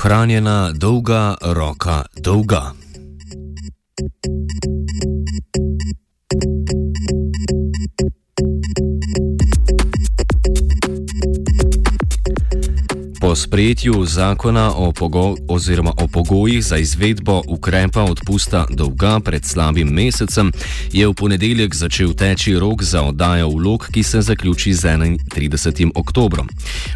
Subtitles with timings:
[0.00, 2.79] Ohranjena dolga roka dolga.
[13.30, 15.36] Po sprejetju zakona o, pogo
[15.96, 20.52] o pogojih za izvedbo ukrepa odpusta dolga pred slabim mesecem,
[20.92, 25.90] je v ponedeljek začel teči rok za oddajo vlog, ki se zaključi z 31.
[25.94, 26.48] oktobrom.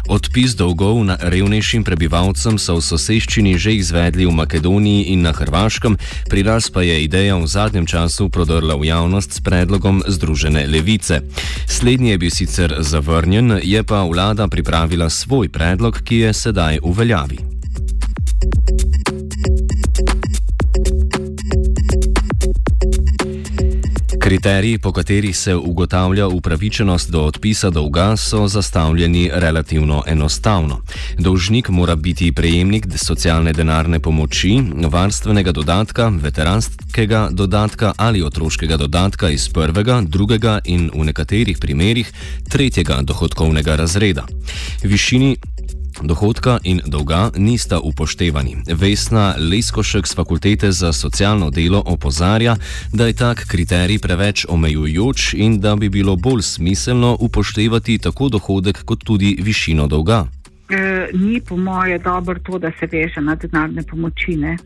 [0.07, 5.97] Odpis dolgov na revnejšim prebivalcem so v soseščini že izvedli v Makedoniji in na Hrvaškem,
[6.29, 11.23] pri nas pa je ideja v zadnjem času prodrla v javnost s predlogom Združene levice.
[11.67, 16.97] Slednji je bil sicer zavrnjen, je pa vlada pripravila svoj predlog, ki je sedaj v
[16.97, 17.37] veljavi.
[24.25, 30.81] Kriteriji, po katerih se ugotavlja upravičenost do odpisa dolga, so zastavljeni relativno enostavno.
[31.17, 39.49] Dolžnik mora biti prejemnik socialne denarne pomoči, varstvenega dodatka, veteranskega dodatka ali otroškega dodatka iz
[39.49, 42.11] prvega, drugega in v nekaterih primerjih
[42.49, 44.25] tretjega dohodkovnega razreda.
[44.83, 45.37] Višini
[46.01, 48.57] Dohodka in dolga nista upoštevani.
[48.67, 52.55] Vesna Leskošek z fakultete za socialno delo opozarja,
[52.93, 58.83] da je tak kriterij preveč omejujoč in da bi bilo bolj smiselno upoštevati tako dohodek
[58.85, 60.25] kot tudi višino dolga.
[60.69, 64.57] E, ni po moje dobro to, da se veže na denarne pomočine.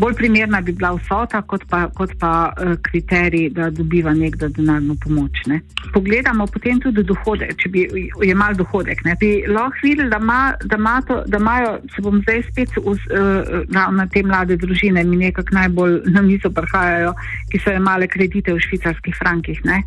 [0.00, 4.96] Bolj primerna bi bila vsota, kot pa, kot pa uh, kriterij, da dobiva nekdo denarno
[5.04, 5.42] pomoč.
[5.46, 5.60] Ne.
[5.92, 7.84] Pogledamo potem tudi dohodek, če bi
[8.24, 9.04] imel dohodek.
[9.04, 12.78] Ne, bi lahko videli, da, ma, da, ma to, da imajo, se bom zdaj spet
[12.80, 17.12] uz, uh, na, na te mlade družine, mi nekako najbolj na mizo prihajajo,
[17.52, 19.60] ki so imale kredite v švicarskih frankih.
[19.68, 19.82] Ne.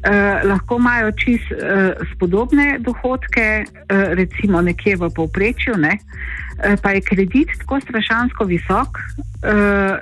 [0.00, 5.98] Uh, lahko imajo čist uh, spodobne dohodke, uh, recimo nekje v povprečju, ne.
[6.00, 9.00] uh, pa je kredit tako strašansko visok,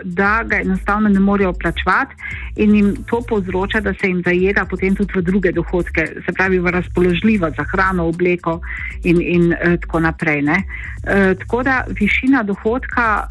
[0.04, 2.14] da ga enostavno ne morejo plačevati,
[2.56, 6.58] in jim to povzroča, da se jim zajeda potem tudi v druge dohodke, se pravi
[6.58, 8.60] v razpoložljivo za hrano, obleko
[9.04, 10.42] in, in uh, tako naprej.
[10.42, 13.28] Uh, tako da višina dohodka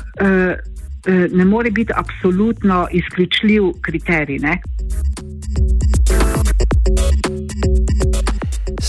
[1.32, 4.40] ne more biti absolutno izključljiv kriterij.
[4.40, 4.62] Ne?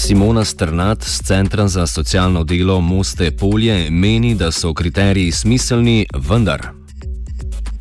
[0.09, 6.63] Simona Strnat z Centra za socialno delo Moste Polje meni, da so kriteriji smiselni, vendar.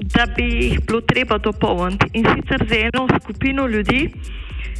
[0.01, 4.11] Da bi jih bilo treba dopolniti in sicer za eno skupino ljudi,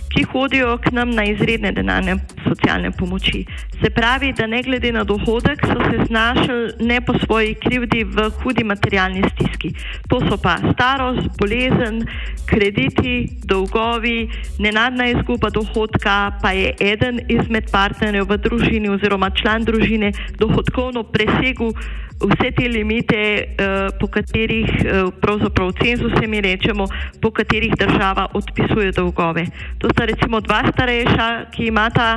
[0.10, 3.46] ki hodijo k nam na izredne denarne socialne pomoči.
[3.82, 8.30] Se pravi, da ne glede na dohodek so se znašli ne po svoji krivdi v
[8.44, 9.74] hudi materialni stiski.
[10.10, 12.06] To so pa starost, bolezen,
[12.46, 14.30] krediti, dolgovi,
[14.60, 21.74] nenadna izguba dohodka, pa je eden izmed partnerjev v družini oziroma član družine dohodkovno presegel
[22.18, 26.88] vse te limite, uh, po katerih, uh, pravzaprav cenzuse mi rečemo,
[27.22, 29.46] po katerih država odpisuje dolgove.
[29.78, 32.16] To sta recimo dva starejša, ki imata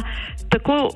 [0.48, 0.90] tako,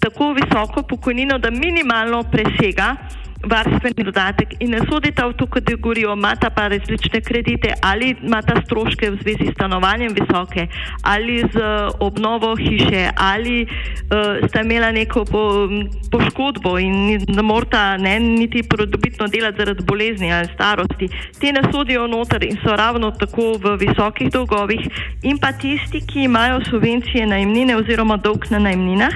[0.00, 2.96] tako visoko pokojnino, da minimalno presega
[3.44, 9.10] varstveni dodatek in ne sodita v to kategorijo, imata pa različne kredite ali imata stroške
[9.10, 10.66] v zvezi s stanovanjem visoke
[11.02, 11.60] ali z
[12.00, 15.68] obnovo hiše ali uh, sta imela neko po,
[16.10, 21.08] poškodbo in ne morata ne, niti prodobitno delati zaradi bolezni ali starosti.
[21.40, 24.80] Te ne sodijo noter in so ravno tako v visokih dolgovih
[25.22, 29.14] in pa tisti, ki imajo subvencije najemnine oziroma dolg na najemninah,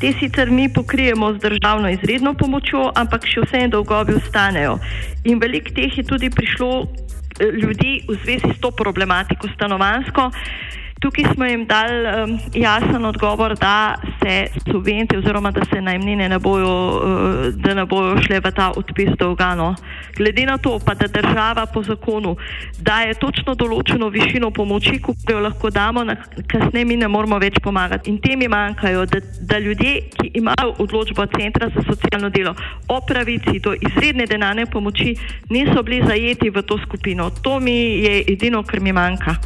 [0.00, 4.78] te sicer mi pokrijemo z državno izredno pomočjo, ampak še vse dolgovi ostanejo.
[5.24, 10.30] In veliko teh je tudi prišlo eh, ljudi v zvezi s to problematiko stanovansko.
[11.04, 16.38] Tukaj smo jim dali um, jasen odgovor, da se subvencije oziroma da se najmnine ne
[16.38, 19.74] bojo, uh, da ne bojo šle v ta odpis dolgano.
[20.16, 22.36] Glede na to, pa da država po zakonu
[22.80, 26.06] daje točno določeno višino pomoči, ko jo lahko damo,
[26.48, 28.10] kasneje mi ne moramo več pomagati.
[28.10, 32.54] In temi manjkajo, da, da ljudje, ki imajo odločbo Centra za socialno delo
[32.88, 35.12] o pravici do izredne denarne pomoči,
[35.50, 37.28] niso bili zajeti v to skupino.
[37.42, 39.36] To mi je edino, kar mi manjka.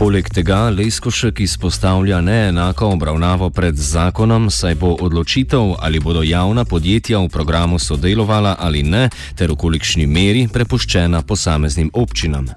[0.00, 7.18] Poleg tega Leskošek izpostavlja neenako obravnavo pred zakonom, saj bo odločitev, ali bodo javna podjetja
[7.18, 12.48] v programu sodelovala ali ne, ter v kolikšni meri prepuščena posameznim občinam.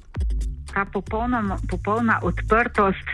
[0.74, 3.12] Ta popolna, popolna odprtost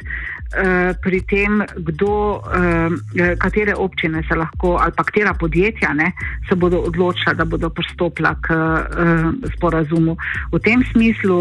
[1.02, 2.94] pri tem, kdo, uh,
[3.38, 6.12] katere občine se lahko ali pa katera podjetja ne,
[6.50, 10.18] se bodo odločila, da bodo pristopila k uh, sporazumu.
[10.52, 11.40] V tem smislu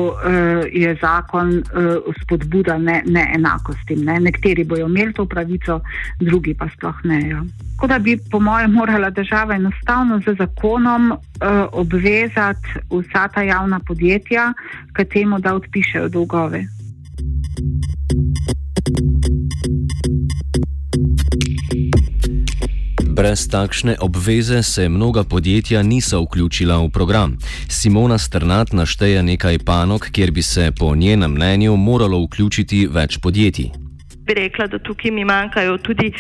[0.72, 1.62] je zakon
[2.22, 3.96] spodbuda ne, neenakosti.
[3.96, 4.18] Ne.
[4.20, 5.80] Nekateri bojo imeli to pravico,
[6.20, 7.20] drugi pa sploh ne.
[7.28, 7.42] Ja.
[7.76, 11.12] Tako da bi, po mojem, morala država enostavno z zakonom
[11.72, 14.52] obvezati vsa ta javna podjetja
[14.92, 16.77] k temu, da odpišejo dolgove.
[23.18, 27.34] Brez takšne obveze se mnoga podjetja niso vključila v program.
[27.68, 33.70] Simona Strnat našteje nekaj panog, kjer bi se po njenem mnenju moralo vključiti več podjetij.
[34.26, 36.12] Bi rekla, da tukaj mi manjkajo tudi,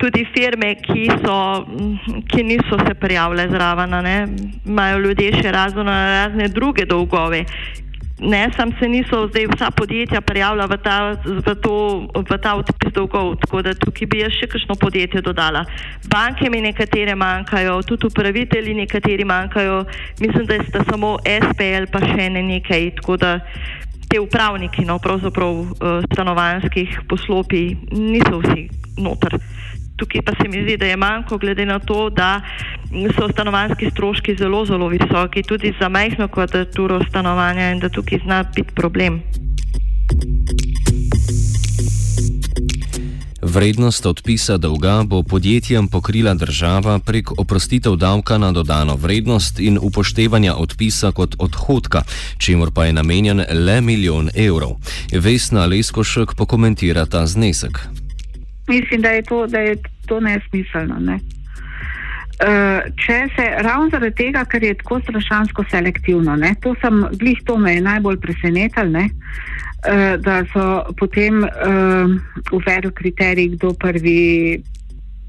[0.00, 1.36] tudi firme, ki, so,
[2.32, 3.92] ki niso se prijavile zraven,
[4.64, 7.44] imajo ljudje še razno razne druge dolgove,
[8.20, 11.74] ne, sam se niso zdaj vsa podjetja prijavila v ta, v to,
[12.14, 15.64] v ta odpis dolgov, tako da tukaj bi jaz še kakšno podjetje dodala.
[16.10, 19.84] Banke mi nekatere manjkajo, tudi upravitelji nekateri manjkajo,
[20.20, 23.38] mislim, da sta samo SPL pa še ne nekaj, tako da
[24.08, 25.68] te upravniki, no, pravzaprav uh,
[26.12, 28.68] stanovanskih poslopi niso vsi
[28.98, 29.36] noter.
[29.98, 32.40] Tukaj pa se mi zdi, da je manjko, glede na to, da
[33.16, 38.44] so stanovanski stroški zelo, zelo visoki, tudi za majhno kvadraturo stanovanja in da tukaj zna
[38.56, 39.20] biti problem.
[43.42, 50.54] Vrednost odpisa dolga bo podjetjem pokrila država prek oprostitev davka na dodano vrednost in upoštevanja
[50.54, 52.02] odpisa kot odhodka,
[52.38, 54.76] čemur pa je namenjen le milijon evrov.
[55.12, 57.78] Vesna Leskošek pokomentira ta znesek
[58.68, 59.76] mislim, da je to, da je
[60.06, 60.96] to nesmiselno.
[61.00, 61.18] Ne?
[62.38, 67.40] Uh, če se ravno zaradi tega, ker je tako strašansko selektivno, ne, to sem glih
[67.44, 70.66] to me je najbolj presenetilo, uh, da so
[71.00, 72.14] potem uh,
[72.54, 74.62] uvedli kriterij, kdo prvi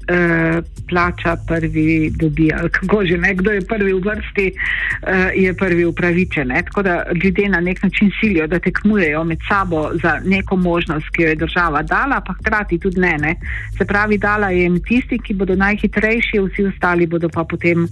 [0.08, 5.54] Eh, plača prvi dobi, ali kako že ne, kdo je prvi v vrsti, uh, je
[5.54, 6.48] prvi upravičen.
[6.48, 6.62] Ne?
[6.62, 11.22] Tako da ljudje na nek način silijo, da tekmujejo med sabo za neko možnost, ki
[11.22, 13.18] jo je država dala, pa hkrati tudi ne.
[13.18, 13.34] ne?
[13.78, 17.90] Se pravi, dala je jim tisti, ki bodo najhitrejši, vsi ostali bodo pa potem uh,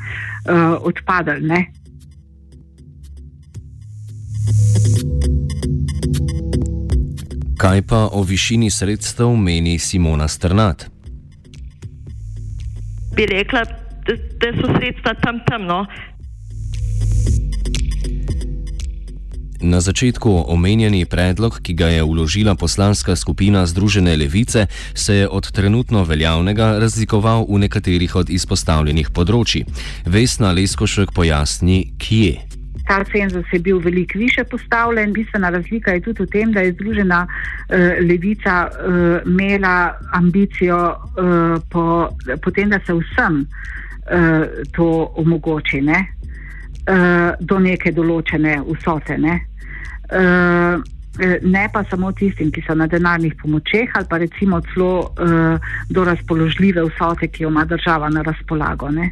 [0.80, 1.46] odpadali.
[1.46, 1.66] Ne?
[7.58, 10.97] Kaj pa o višini sredstev meni Simona Strnat?
[13.18, 13.64] Bi rekla,
[14.06, 15.86] da, da so sredstva tam temno.
[19.60, 25.50] Na začetku omenjeni predlog, ki ga je uložila poslanska skupina Združene levice, se je od
[25.50, 29.64] trenutno veljavnega razlikoval v nekaterih od izpostavljenih področji.
[30.06, 32.47] Vesna Leskošek pojasni, kje.
[32.88, 35.12] Ta cenzus je bil veliko više postavljen.
[35.12, 37.76] Bistvena razlika je tudi v tem, da je Združena uh,
[38.08, 42.08] levica uh, imela ambicijo uh, po,
[42.42, 46.06] po tem, da se vsem uh, to omogoči ne?
[46.88, 49.18] uh, do neke določene vsote.
[49.18, 49.40] Ne?
[50.08, 50.80] Uh,
[51.42, 56.04] Ne pa samo tistim, ki so na denarnih pomočeh, ali pa recimo celo uh, do
[56.04, 58.90] razpoložljive vsote, ki jo ima država na razpolago.
[58.90, 59.10] Ne.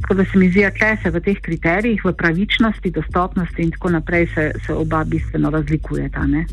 [0.00, 3.90] Tako da se mi zdi, da se v teh kriterijih, v pravičnosti, dostopnosti in tako
[3.90, 6.26] naprej, se, se oba bistveno razlikujeta.
[6.26, 6.46] Ne.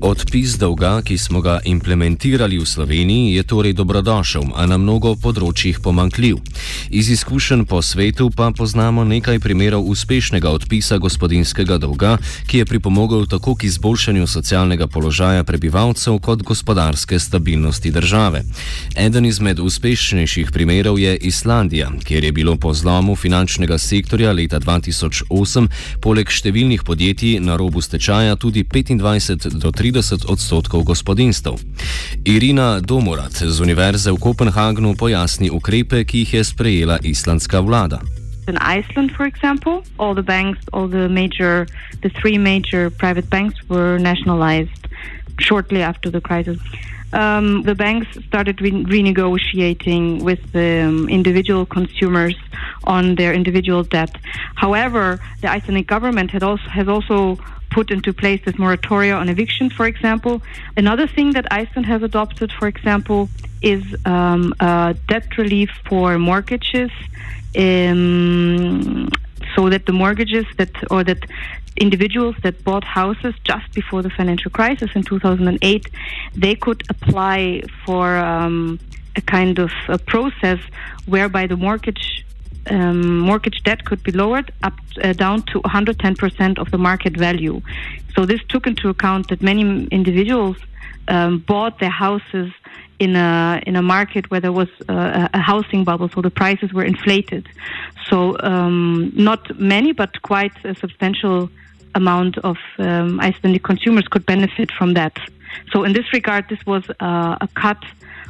[0.00, 5.82] Odpis dolga, ki smo ga implementirali v Sloveniji, je torej dobrodošel, a na mnogo področjih
[5.82, 6.38] pomankljiv.
[6.90, 13.26] Iz izkušenj po svetu pa poznamo nekaj primerov uspešnega odpisa gospodinskega dolga, ki je pripomogel
[13.26, 18.42] tako k izboljšanju socialnega položaja prebivalcev kot gospodarske stabilnosti države.
[18.96, 25.68] Eden izmed uspešnejših primerov je Islandija, kjer je bilo po zlomu finančnega sektorja leta 2008
[26.00, 31.50] poleg številnih podjetij na robu stečaja tudi 25 do 30 30 odstotkov gospodinstv.
[32.24, 38.00] Irina Domorat z Univerze v Kopenhagnu pojasni ukrepe, ki jih je sprejela islandska vlada.
[38.48, 41.66] In Iceland, for example, all the banks, all the major,
[42.02, 44.88] the three major private banks were nationalized
[45.38, 46.58] shortly after the crisis.
[47.12, 52.36] Um, the banks started re- renegotiating with the um, individual consumers
[52.84, 54.14] on their individual debt.
[54.56, 57.38] However, the Icelandic government had also, has also
[57.78, 60.34] put into place this moratoria on eviction, for example.
[60.76, 63.20] Another thing that Iceland has adopted, for example,
[63.62, 66.90] is um, uh, debt relief for mortgages
[67.56, 69.08] um,
[69.54, 71.20] so that the mortgages that or that
[71.76, 75.86] individuals that bought houses just before the financial crisis in 2008
[76.34, 78.80] they could apply for um,
[79.14, 80.58] a kind of a process
[81.06, 82.24] whereby the mortgage
[82.70, 87.60] um, mortgage debt could be lowered up uh, down to 110% of the market value.
[88.14, 90.56] So this took into account that many individuals
[91.08, 92.52] um, bought their houses
[92.98, 96.72] in a in a market where there was a, a housing bubble, so the prices
[96.72, 97.48] were inflated.
[98.08, 101.48] So um, not many, but quite a substantial
[101.94, 105.16] amount of um, Icelandic consumers could benefit from that.
[105.72, 107.82] So in this regard, this was uh, a cut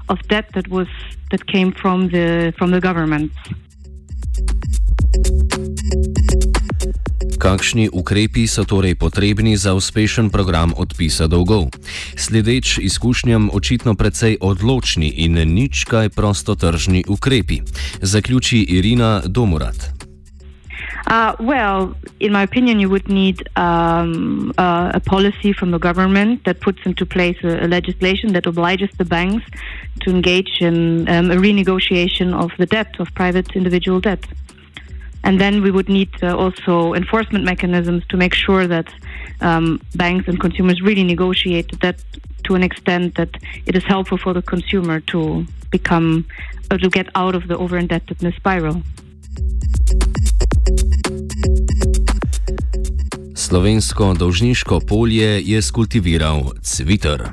[0.09, 0.88] of debt that was
[1.30, 3.33] that came from the from the government.
[7.39, 11.71] Kakšni ukrepi so torej potrebni za uspešen program odpisa dolgov?
[12.19, 17.63] Sledeč izkušnjam očitno precej odločni in nič kaj prostotržni ukrepi.
[18.03, 19.99] Zaključi Irina Domurat.
[21.09, 26.45] Uh, well, in my opinion, you would need um, uh, a policy from the government
[26.45, 29.45] that puts into place a, a, legislation that obliges the banks
[30.01, 34.21] to engage in um, a renegotiation of the debt of private individual debt.
[35.25, 38.89] And then we would need uh, also enforcement mechanisms to make sure that
[39.41, 41.97] um, banks and consumers really negotiate that
[42.45, 43.31] to an extent that
[43.67, 46.25] it is helpful for the consumer to become
[46.71, 48.83] or to get out of the over indebtedness spiral.
[53.35, 57.33] Slovensko dolžniško polje je skultiviral Cvitr.